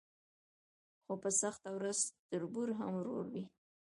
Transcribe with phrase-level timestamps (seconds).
[1.03, 1.99] خو په سخته ورځ
[2.29, 3.43] تربور هم ورور وي.